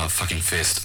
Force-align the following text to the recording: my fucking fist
my 0.00 0.08
fucking 0.08 0.40
fist 0.40 0.79